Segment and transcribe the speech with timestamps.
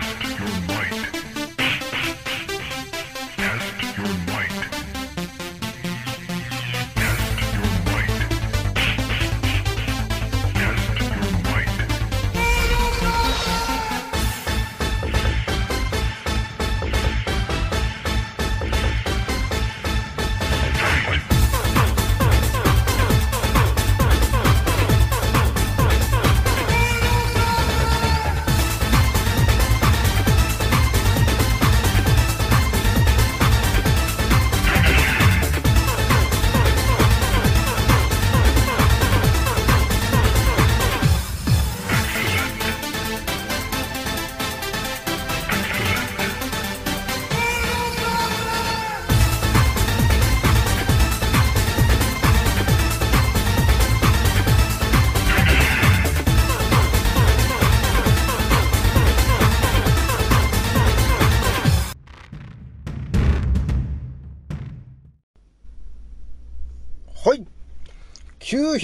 [0.00, 1.33] Test your might.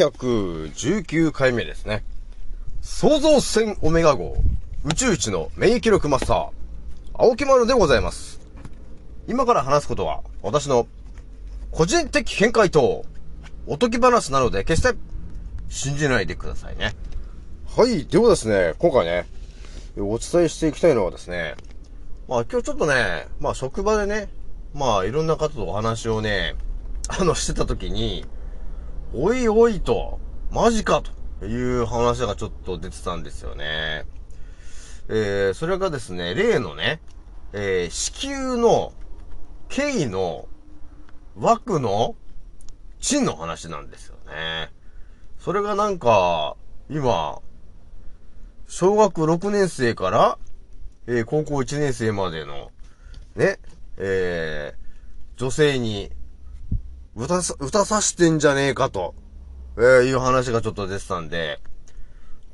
[0.09, 2.05] 919回目ですね。
[2.81, 4.35] 創造船オメガ号
[4.85, 6.49] 宇宙一の免疫力マスター、
[7.13, 8.41] 青木丸でございます。
[9.29, 10.87] 今から話すことは、私の
[11.71, 13.05] 個人的見解と、
[13.67, 14.99] おとぎ話なので決して
[15.69, 16.95] 信じないでくださいね。
[17.77, 18.07] はい。
[18.07, 19.27] ではですね、今回ね、
[19.99, 21.57] お伝えしていきたいのはですね、
[22.27, 24.31] まあ今日ちょっとね、まあ職場でね、
[24.73, 26.55] まあいろんな方とお話をね、
[27.09, 28.25] あのしてた時に、
[29.13, 30.21] おいおいと、
[30.53, 31.03] マジか
[31.41, 34.05] という話がちょっと出てたんですよね。
[35.09, 37.01] えー、それがですね、例のね、
[37.53, 38.93] えー、子宮の、
[39.69, 40.47] 経の、
[41.37, 42.15] 枠の、
[43.01, 44.71] 地の話なんですよね。
[45.39, 46.57] それがなんか、
[46.89, 47.41] 今、
[48.69, 50.39] 小学6年生から、
[51.09, 52.71] えー高校1年生までの、
[53.35, 53.59] ね、
[53.97, 54.81] えー
[55.37, 56.13] 女性に、
[57.17, 59.15] 歌さ、歌さしてんじゃねえかと、
[59.77, 61.59] えーいう話がちょっと出てたんで、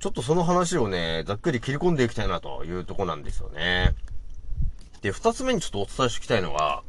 [0.01, 3.95] ちょっとその話をね、ざっくり切り込んでいきたいなというとこなんですよね。
[5.03, 6.83] で、二つ目にちょっとお伝えしておきたいのが、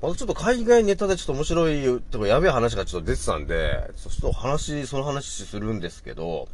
[0.00, 6.48] またちょっと海外ネタでちょっと面白い、とかやべえ話がちょっと出てたんで、ちょっと話、その話するんですけど、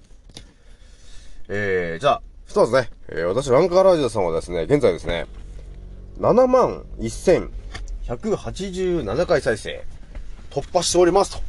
[1.48, 5.26] えー、じゃあ、一つね、えー私、ランカーラジオさんはですね、現在ですね、
[6.18, 9.84] 7万1187回再生、
[10.54, 11.42] 突破しておりますと。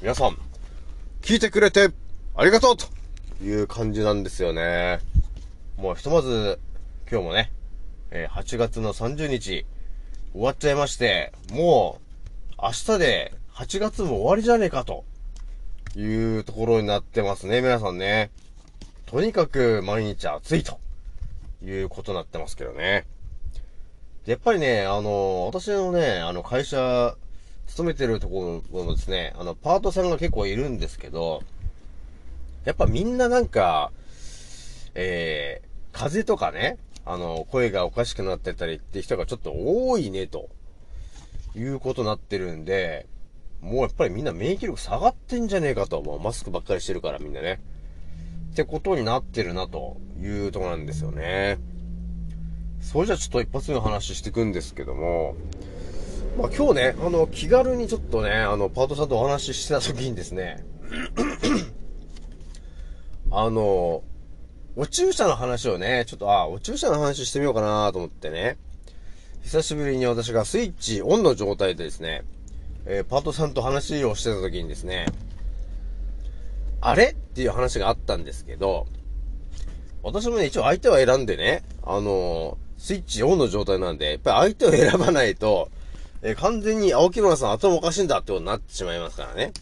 [0.00, 0.38] 皆さん、
[1.20, 1.88] 聞いてくれて、
[2.36, 2.86] ありがとうと
[3.42, 5.00] いう感じなんですよね。
[5.76, 6.60] もうひとまず、
[7.10, 7.50] 今日もね、
[8.12, 9.66] え8月の30日、
[10.32, 11.98] 終わっちゃいまして、も
[12.52, 15.04] う、明日で8月も終わりじゃねえかと、
[15.96, 18.30] いうところになってますね、皆さんね。
[19.06, 20.78] とにかく毎日暑いと、
[21.64, 23.06] いうことになってますけどね。
[24.24, 27.16] やっぱりね、あの、私のね、あの、会社、
[27.66, 31.42] 勤めてるところもですね、あの、パートさんが結構いるんですけど、
[32.64, 33.92] やっぱみんななんか、
[34.94, 40.48] えー、風邪とかね、あの、声がおかしくなってたりって人がちょっと多いね、と
[41.54, 43.06] いうことになってるんで、
[43.60, 47.60] もうやっぱりみんな免疫力下がってんじゃねえかと、もうマスクばっかりしてるからみんなね。
[48.52, 51.58] ってことになってるな、というとこなんですよね。
[52.80, 55.34] それじゃあちょっと一発目の話していくんですけども、
[56.36, 60.64] まあ今日ね、あの、気軽にちょっとね、あの、パートさんとお話ししてた時にですね、
[63.30, 64.02] あの、
[64.76, 68.58] お注射の話をね、ちょっと、あ、お注射の話してみようかなと思ってね、
[69.44, 72.24] 久しぶりに私がスイッチオンの状態でですね、
[72.86, 75.06] えーパートさんと話をしてた時にですね、
[76.80, 77.12] あれ？
[77.12, 78.86] っていう話があったんですけど、
[80.02, 85.70] 私もね、一応相手は選んでね、あのスイッチオンの状態なんで、やっぱり相手を選ばないと、
[86.26, 89.52] え完全に青木村さん頭おかしいんだってことになってしまいますからね。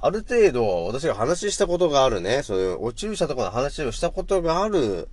[0.00, 5.08] ある程度、私が話したことがあるね、そういうお注射とかの話をしたことがある、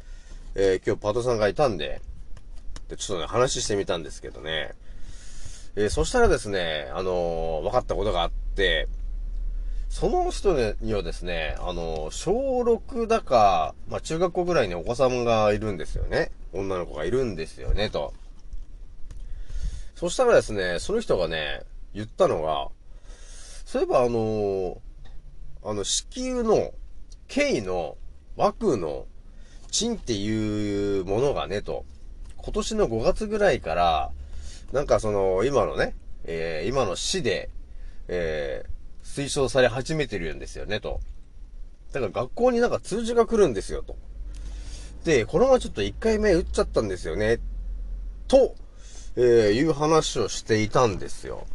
[0.56, 2.01] えー今日パトさんがいたんで、
[2.89, 4.71] でちょっとね、話してみたんですけどね。
[5.75, 8.88] えーそしたらですね、あのー分かったことがあって、
[9.89, 16.31] その人にはですね、あのー小6だか、まあ中学校ぐらいにお子さんがいるんですよね。
[16.51, 18.13] 女の子がいるんですよね、と。
[20.03, 21.61] そしたらですね、その人がね、
[21.94, 22.67] 言ったのが、
[23.63, 24.77] そういえばあのー
[25.63, 26.73] あの、子宮の、
[27.29, 27.95] 経の、
[28.35, 29.05] 枠の、
[29.71, 31.85] 賃っていうものがね、と、
[32.35, 34.11] 今年の5月ぐらいから、
[34.73, 35.95] なんかその、今のね、
[36.25, 37.50] えー今の市で、
[38.09, 41.00] えー推奨され始めてるんですよね、と。
[41.94, 43.95] だから学校になんか通知が来るんですよ、と。
[45.05, 47.39] で、このままちょっと1回目打っちゃったんですよね。
[48.27, 48.55] と、
[49.15, 51.45] えー、いう話をしていたんですよ。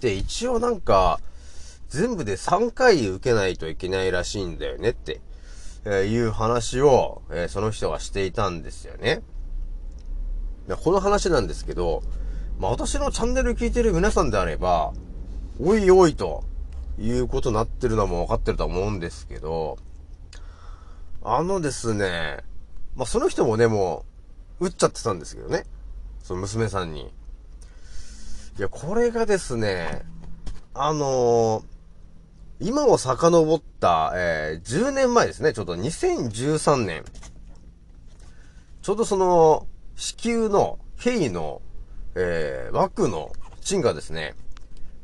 [0.00, 1.20] で、一応なんか、
[1.88, 5.20] 全部で3回受けないといけないらしいんだよねって、
[5.84, 9.22] えいう話を、えーその人がしていたんですよね。
[10.84, 12.02] この話なんですけど、
[12.58, 14.92] まあ、私のチャンネル聞いてる皆さんであれば、
[15.60, 16.44] おいおいと
[16.98, 19.78] いうことになってるのも分かってると思うんですけど、
[21.22, 22.38] あのですね、
[22.96, 24.04] まあ、その人もね、も
[24.60, 25.64] う、打っちゃってたんですけどね。
[26.28, 27.10] その娘さんに。
[28.58, 30.02] いや、これがですね、
[30.74, 31.64] あのー
[32.60, 37.02] 今を遡った、えー10年前ですね、ちょっと2013年。
[38.82, 39.66] ちょうどその、
[39.96, 41.62] 子宮の、経緯の、
[42.14, 43.32] えー枠の
[43.62, 44.34] チンがですね、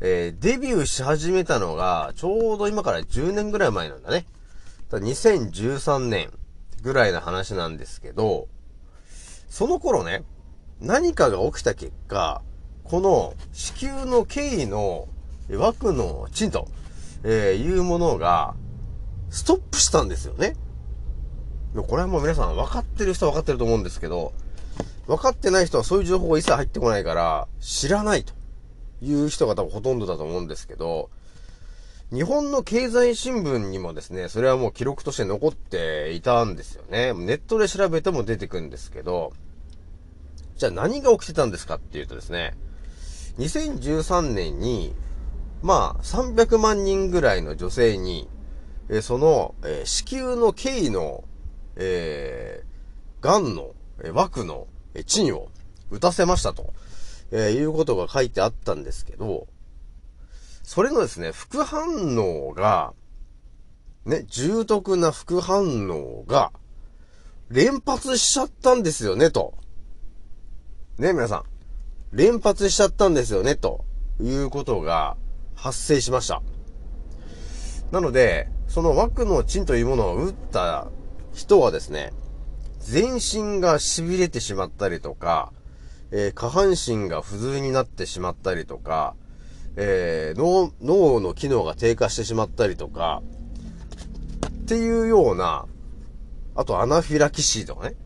[0.00, 4.26] えーデビューし始めたのが、ちょうど今から10年ぐらい前なんだね。
[4.90, 6.30] だ2013年
[6.82, 8.46] ぐらいの話なんですけど、
[9.48, 10.22] その頃ね、
[10.80, 12.42] 何かが起きた結果、
[12.82, 15.08] この子宮の経緯の
[15.50, 16.68] 枠のチンと、
[17.22, 18.54] えーいうものが、
[19.30, 20.56] ストップしたんですよね。
[21.74, 24.32] これはもう皆さん分かってる人は分かってると思うんですけど、
[25.06, 28.32] 分かってない人はそういう情報が一切入ってこないから、知らないと
[29.02, 31.10] いう人が多分ほとんどだと思うんですけど、
[32.12, 37.12] 日本の経済新聞にもですね、それはもう記録として残っていたんですよね。
[37.12, 39.32] ネットで調べても出てくるんですけど、
[40.56, 42.54] じゃあ何が起きてたんですかっていうとですね、
[43.38, 44.94] 2013年に、
[45.62, 48.28] まあ、300万人ぐらいの女性に、
[48.88, 51.24] えその、えー子宮の経緯の、
[51.76, 53.74] えー、癌の、
[54.04, 55.48] え枠の、えー賃を
[55.90, 56.72] 打たせましたと、
[57.32, 59.48] えーいうことが書いてあったんですけど、
[60.62, 62.92] それのですね、副反応が、
[64.04, 66.52] ね、重篤な副反応が、
[67.50, 69.54] 連発しちゃったんですよね、と。
[70.96, 71.44] ね、皆さん。
[72.16, 73.84] 連発しちゃったんですよね、と
[74.20, 75.16] いうことが
[75.56, 76.40] 発生しました。
[77.90, 80.86] なので、その枠のチンというものを打った
[81.32, 82.12] 人はですね、
[82.78, 85.52] 全身が痺れてしまったりとか、
[86.12, 89.16] えー下半身が不随になってしまったりとか、
[89.74, 93.20] えー脳、脳の機能が低下してしまったりとか、
[94.46, 95.66] っていうような、
[96.54, 97.96] あとアナフィラキシーとかね。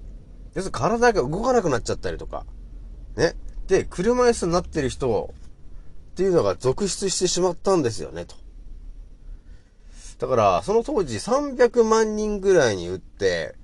[0.55, 2.47] 要するに体が動かなくなっちゃったりとか、
[3.19, 3.35] ね。
[3.67, 5.35] で、車椅子になってる人
[6.13, 8.35] っていうのが続出してしまったんですよね、と。
[10.19, 13.55] だから、その当時300万人ぐらいに打って、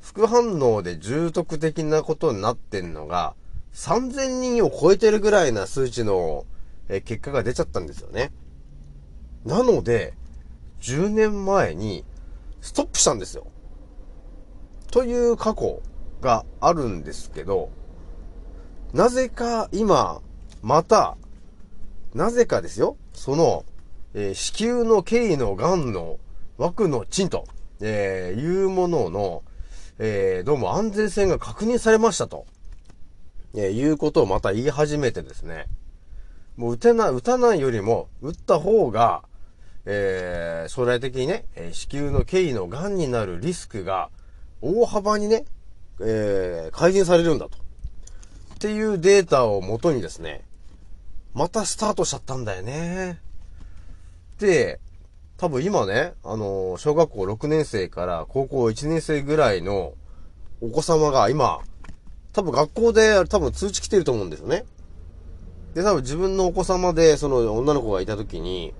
[0.00, 3.34] 副反応で重篤的なことになってんのが、
[3.72, 6.44] 3000人を超えてるぐらいな数値の
[6.88, 8.32] 結果が出ちゃったんですよね。
[9.44, 10.14] なので、
[10.80, 12.04] 10年前に
[12.60, 13.46] ストップしたんですよ。
[14.90, 15.80] という過去
[16.20, 17.70] があるんですけど、
[18.92, 20.20] なぜか今、
[20.62, 21.16] また、
[22.14, 23.64] なぜかですよ、その、
[24.12, 26.18] えー子宮の経緯の癌の
[26.58, 27.46] 枠のチンと、
[27.80, 29.42] えーいうものの、
[29.98, 32.44] えーどうも安全性が確認されましたと、
[33.54, 35.68] えーいうことをまた言い始めてですね、
[36.58, 39.22] もう打てない、打たないよりも、打った方が、
[39.86, 44.10] えー将来的にね、えー子宮の経緯の癌になるリスクが
[44.60, 45.46] 大幅にね、
[45.98, 47.61] えー改善されるんだと。
[48.62, 50.44] っていうデータをもとにですね、
[51.34, 53.18] またスタートしちゃったんだよね。
[54.38, 54.78] で、
[55.36, 59.94] 多分今ね、あの小学校6年生から高校1年生ぐらいの
[60.60, 61.58] お子様が今、
[62.32, 64.64] 多分学校で多分通知来てると思うんですよね。
[65.74, 68.74] で、多分自分のお子様でその女の子がいた時に、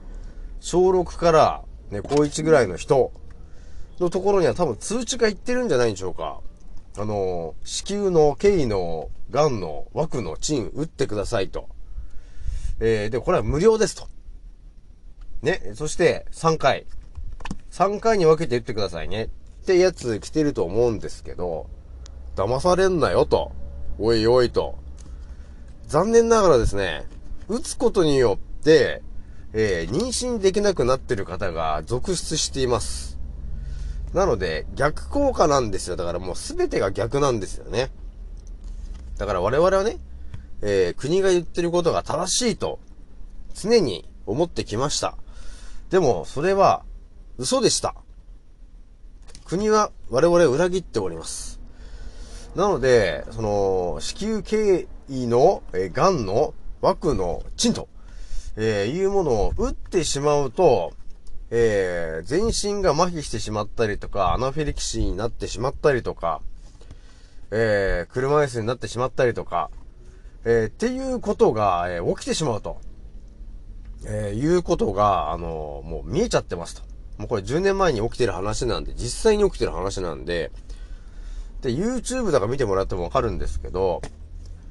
[0.60, 3.10] 小6からね、高1ぐらいの人
[3.98, 6.38] のところには多分通知が行ってるんじゃないんでしょうか。
[6.98, 11.68] あの、子宮の経緯の癌の枠のチン打ってくださいと。
[12.80, 14.08] えー、で、これは無料ですと。
[15.40, 16.86] ね、そして3回。
[17.70, 19.24] 3回に分けて打ってくださいね。
[19.62, 21.70] ってやつ来てると思うんですけど、
[22.36, 23.52] 騙されんなよと。
[23.98, 24.76] おいおいと。
[25.86, 27.06] 残念ながらですね、
[27.48, 29.02] 打つことによって、
[29.54, 33.11] えー妊娠できなくなってる方が続出しています。
[34.14, 35.96] なので、逆効果なんですよ。
[35.96, 37.90] だからもう全てが逆なんですよね。
[39.16, 39.98] だから我々はね、
[40.60, 42.78] えー国が言ってることが正しいと、
[43.54, 45.16] 常に思ってきました。
[45.90, 46.84] でも、それは、
[47.38, 47.94] 嘘でした。
[49.44, 51.60] 国は我々を裏切っております。
[52.54, 57.88] なので、その、子宮経緯の、えー、癌の枠のチンと、
[58.56, 60.92] えーいうものを打ってしまうと、
[61.54, 66.40] えー、全身が麻痺してしまったりとか、アナフィリキシーになってしまったりとか、
[67.50, 69.70] えー、車椅子になってしまったりとか、
[70.46, 72.80] えー、っていうことが、えー、起きてしまうと。
[74.06, 76.82] えー、いうことが、あのもう見えちゃってますと。
[77.18, 80.50] もうこれ10年前に起きてる話なんで、実際に起きてる話なんで、
[81.60, 84.00] で、YouTube とから見てもらってもわかるんですけど、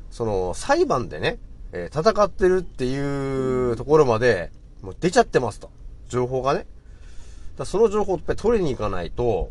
[0.09, 1.37] その、裁判でね、
[1.73, 5.69] え、戦ってるっていうところまで、もう出ちゃってますと。
[6.11, 6.67] 情報がね。
[7.57, 9.49] だその情報をやっぱり取りに行かないと、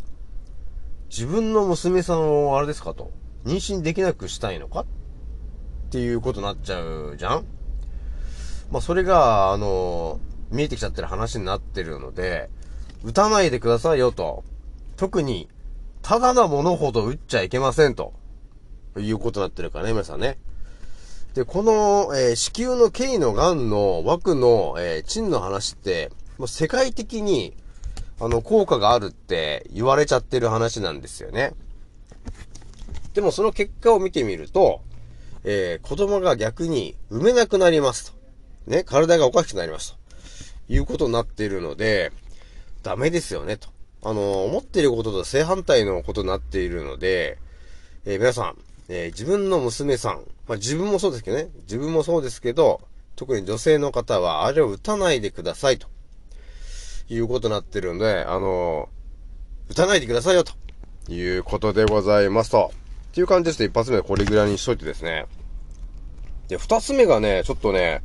[1.09, 3.11] 自分の娘さんをあれですかと、
[3.45, 4.81] 妊娠できなくしたいのか？
[4.81, 4.87] っ
[5.91, 7.45] ていうことになっちゃうじゃん？
[8.71, 12.49] まあ、それが、あの、見えてきちゃってる話になってるので、
[13.03, 14.45] 打たないでくださいよと。
[14.97, 15.49] 特に、
[16.03, 18.13] ただなものほど打っちゃいけませんと。
[18.97, 20.39] いうことになってるからね、皆さんね。
[21.35, 27.55] で、この、えー、子宮の経緯の癌の枠の、えー、賃の話って、もう世界的に、
[28.19, 31.53] あの、効果があるって言われちゃってる話なんですよね。
[33.13, 34.81] でもその結果を見てみると、
[35.45, 38.19] えー、子供が逆に産めなくなりますと。
[38.67, 39.99] ね、体がおかしくなりますと。
[40.73, 42.11] いうことになっているので、
[42.83, 43.69] ダメですよね、と。
[44.03, 47.37] あの、思っていることと正反対のことになっているので、
[48.07, 48.57] えー、皆さん、
[48.89, 52.81] えー、自分の娘さん、まあ、自分もそうですけどね、自分もそうですけど、
[53.17, 55.90] 特に女性の方は、あれを打たないでください、と
[57.11, 58.89] いうことになってるんで、あの
[59.69, 60.53] 打たないでくださいよ、と
[61.13, 62.73] いうことでございますと。
[63.11, 65.27] っていう感じですね、一発目はこれぐらいにしといてですね。
[66.49, 68.03] で、二つ目がね、ちょっとね、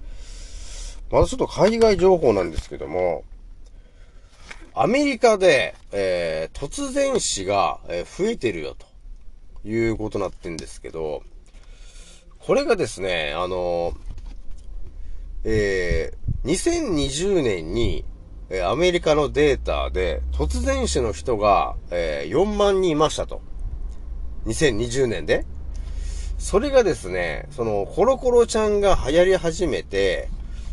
[1.11, 3.23] まずちょっと海外情報なんですけども、
[4.73, 11.21] アメリカで、えー、突然死が、えー、増えてるよ、ということになってんですけど、
[12.39, 13.93] これがですね、あの
[15.43, 18.03] えー、2020年に、
[18.49, 23.41] えー、アメリカのデータで、突然死の人が、えー、4万人いましたと。
[24.45, 25.45] 2020年で。
[26.37, 30.29] それがですね、その、コロコロちゃんが流行り始めて、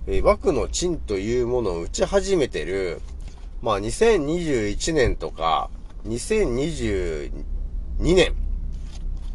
[0.07, 3.01] えー、枠のチンというものを打ち始めてる、
[3.63, 5.71] まあ、2021年とか、
[6.07, 7.31] 2022
[7.99, 8.35] 年、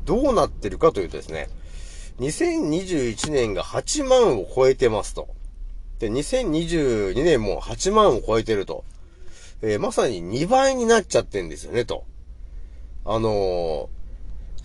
[0.06, 1.50] どうなってるかというとですね、
[2.20, 5.37] 2021年が8万を超えてますと。
[6.00, 8.84] で、2022年も8万を超えてると。
[9.62, 12.06] えー、まさに2倍になっちゃってんですよね、と。
[13.06, 13.88] あのー、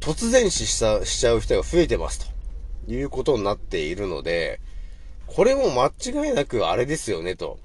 [0.01, 2.33] 突然死した、しちゃう人が増えてますと。
[2.93, 4.61] いうことになっているので、
[5.27, 7.59] これも間違いなくあれですよね、と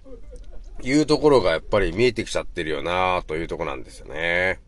[0.83, 4.59] いうところがやっぱり見えてきちゃってるよなというとこなんですよね。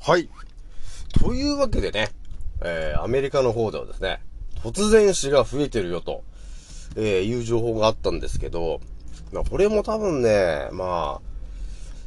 [0.00, 0.28] はい。
[1.20, 2.08] というわけでね、
[2.64, 4.20] えー、アメリカの方ではですね、
[4.62, 6.22] 突然死が増えてるよと、
[7.00, 8.80] えー、いう情報があったんですけど、
[9.32, 11.28] まあ、これも多分ね、まあ、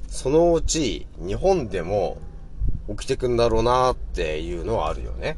[0.10, 2.18] そのうち日本でも
[2.90, 5.38] 起きてくんだろうなっていうのはあるよね。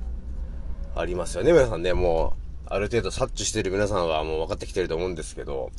[0.96, 1.94] ありますよね、皆さんね。
[1.94, 2.34] も
[2.66, 5.72] う、ある程度察知してる皆さんはもう分かってきてると思うんですけど、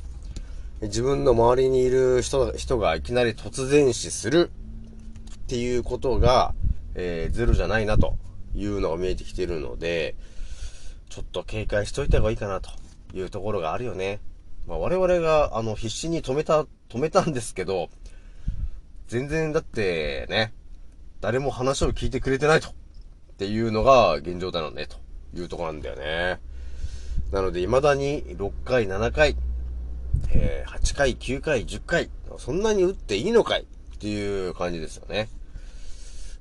[0.83, 4.51] 自分の周りにいる人人がいきなり突然死する
[5.35, 6.55] っていうことが、
[6.95, 8.17] えー、ゼロじゃないなと
[8.55, 10.15] いうのが見えてきてるので、
[11.09, 12.71] ちょっと警戒しといた方がいいかなと
[13.15, 14.21] いうところがあるよね。
[14.67, 17.89] まあ、我々が、あの、必死に止めた、止めたんですけど、
[19.09, 20.53] 全然だってね、
[21.21, 22.69] 誰も話を聞いてくれてないと。
[22.69, 24.97] っていうのが現状だよね、と
[25.37, 26.41] いうとこなんだよね。
[27.33, 29.37] なので、未だに6回、7回、
[30.31, 33.63] えー、8回、9回、10回、そんなに打っていいのかい？
[33.63, 35.29] っていう感じですよね。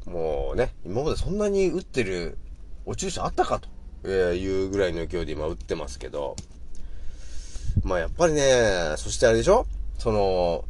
[0.06, 2.38] もうね、今までそんなに打ってる
[2.86, 3.60] お注射あったか？
[4.04, 6.36] というぐらいの勢いで今打ってますけど、
[7.82, 9.66] まあやっぱりね、そしてあれでしょ？
[9.98, 10.66] その、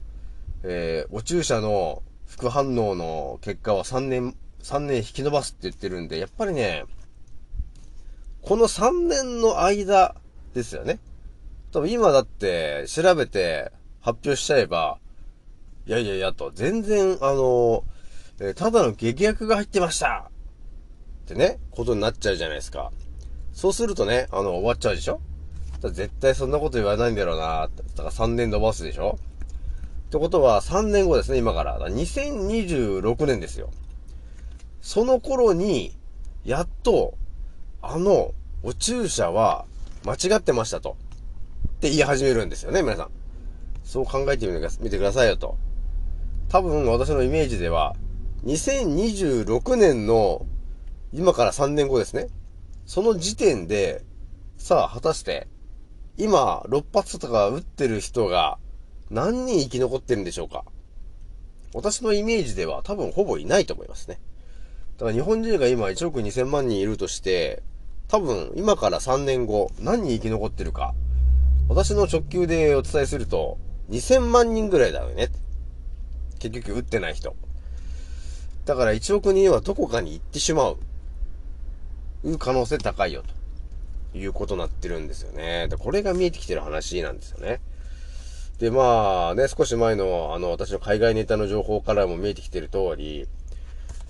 [0.64, 6.86] えー、お注射の副反応の結果は3年、3年引き伸ばすって言ってるんで、やっぱりね、
[8.42, 10.16] この3年の間
[10.54, 11.00] ですよね。
[11.72, 15.00] 多分今だって調べて発表しちゃえば、
[15.86, 17.84] いやいやいやと、全然あの、
[18.40, 20.30] えー、ただの劇薬が入ってました
[21.24, 22.92] ってね、ことになっちゃうじゃないですか。
[23.54, 25.22] そうするとね、あの、終わっちゃうでしょ？
[25.92, 29.18] 絶対そんなこと言わないんだろうなだから3年伸ばすでしょ？
[30.08, 31.80] ってことは3年後ですね、今から。
[31.80, 33.72] 2026年ですよ。
[34.82, 35.98] その頃に、
[36.46, 37.16] やっと、
[37.82, 39.66] あの、お注射は
[40.06, 40.98] 間違ってましたと。
[41.68, 43.10] って言い始めるんですよね、皆さん。
[43.84, 45.58] そう考えてみてくださいよと。
[46.50, 47.96] 多分私のイメージでは、
[48.46, 50.46] 2026年の
[51.12, 52.28] 今から3年後ですね。
[52.86, 54.04] その時点で、
[54.58, 55.48] さあ、果たして、
[56.18, 58.60] 今、6発とか撃ってる人が、
[59.10, 60.64] 何人生き残ってるんでしょうか？
[61.74, 64.20] 私のイメージでは多分ほぼいないと思いますね。
[64.98, 67.64] だから日本人が今1億2000万人いるとして、
[68.08, 70.94] 多分今から3年後何人生き残ってるか、
[71.68, 73.58] 私の直球でお伝えすると
[73.90, 75.30] 2000万人ぐらいだよね。
[76.40, 77.36] 結局打ってない人。
[78.66, 80.78] だから1億人はどこかに行ってしまう。
[82.26, 83.24] いう可能性高いよ。
[83.24, 83.28] と
[84.14, 85.68] いうことになってるんですよね。
[85.70, 87.60] でこれが見えてきてる話なんですよね。
[88.60, 93.28] で、まあね、少し前のあの私の海外ネタの情報からも見えてきてる通り、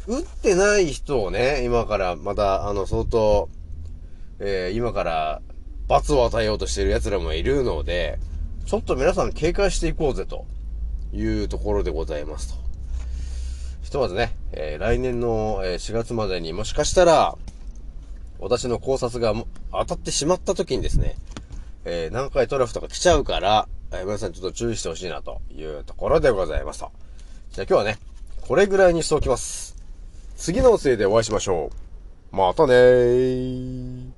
[0.05, 3.49] 打ってない人をね、今からまたあの相当、
[4.39, 5.41] えー今から
[5.87, 8.19] 罰を与えようとしてる奴らもいるので、
[8.65, 10.45] ちょっと皆さん警戒していこうぜと
[11.13, 12.61] いうところでございますと。
[13.81, 17.37] ひとまずね、えー来年の4月までにもしかしたら、
[18.39, 19.33] 私の考察が
[19.73, 21.15] 当たってしまった時にですね、
[21.85, 26.91] えー何回トラフとか来ちゃうから、えー皆さんちょっと注意してほしいなというところでございました。
[27.51, 27.97] じゃあ今日はね、
[28.41, 29.75] これぐらいにしておきます。
[30.37, 31.71] 次のせいでお会いしましょ
[32.31, 32.35] う。
[32.35, 34.13] またねー。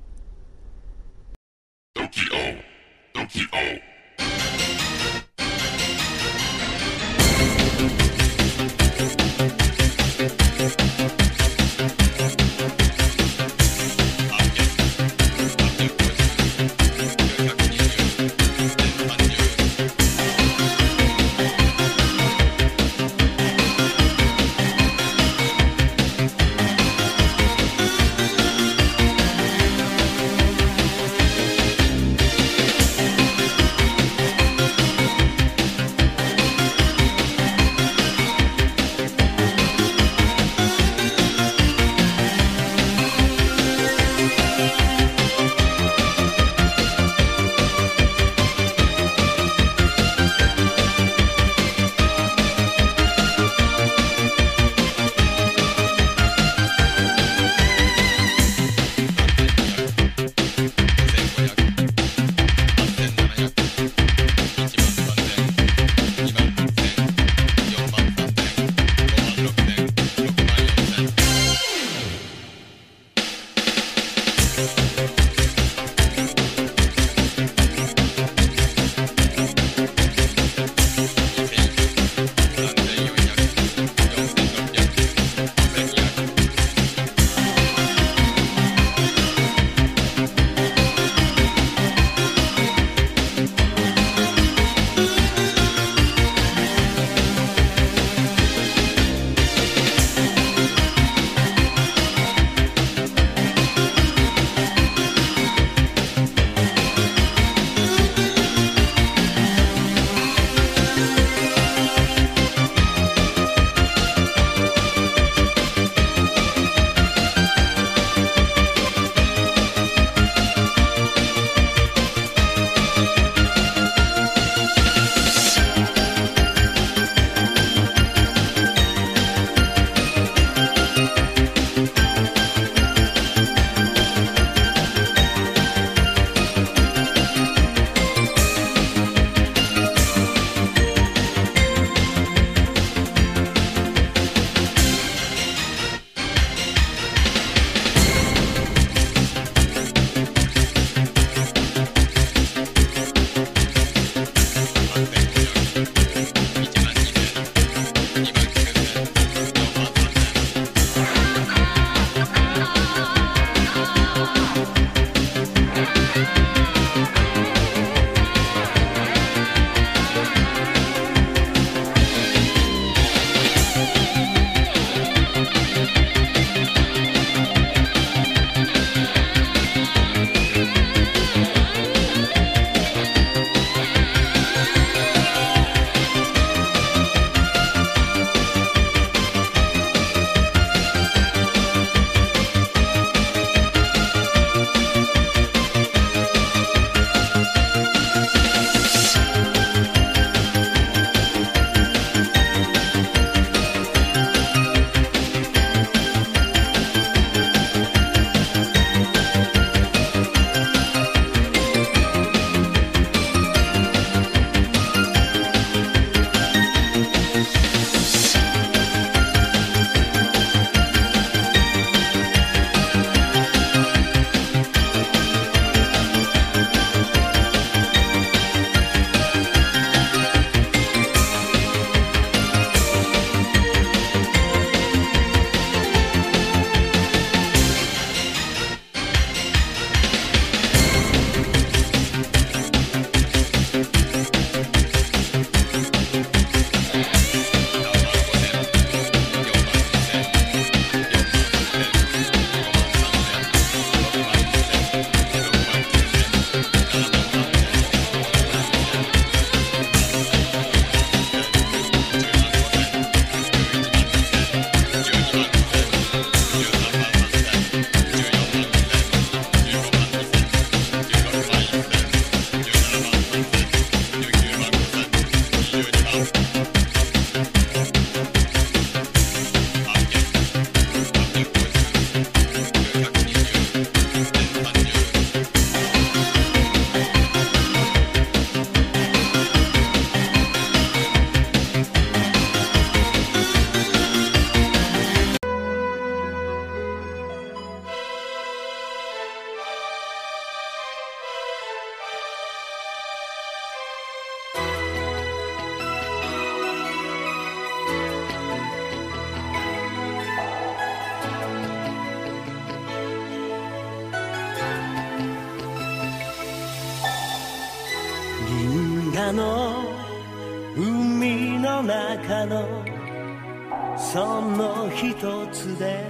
[323.98, 325.16] その一
[325.52, 326.04] つで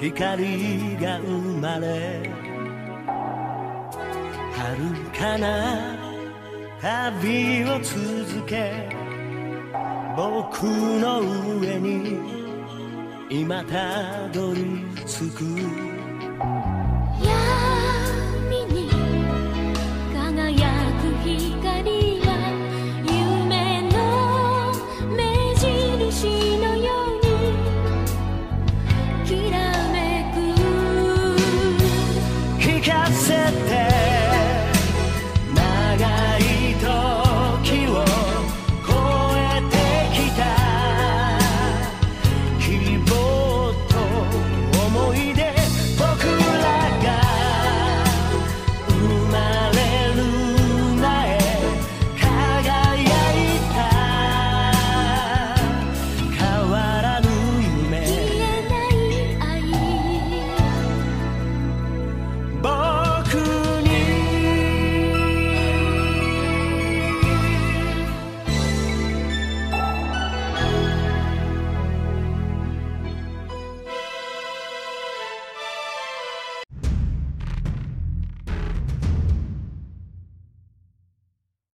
[0.00, 2.30] 光が生まれ
[4.52, 5.96] 遥かな
[6.80, 8.88] 旅を続け
[10.16, 11.20] 僕の
[11.60, 12.18] 上に
[13.30, 15.85] 今たどり着く。